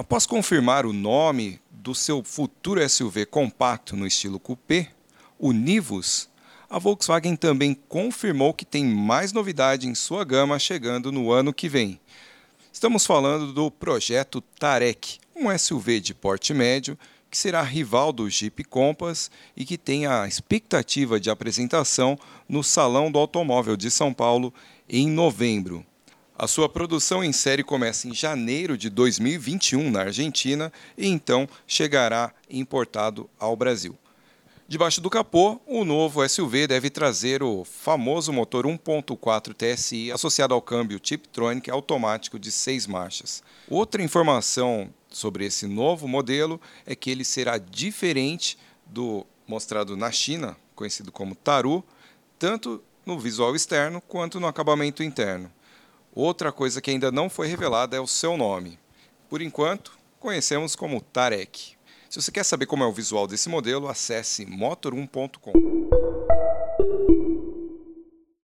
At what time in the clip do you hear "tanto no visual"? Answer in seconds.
52.38-53.54